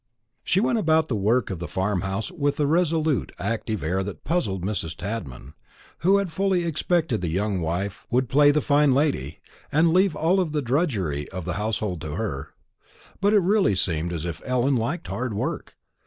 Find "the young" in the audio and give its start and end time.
7.21-7.61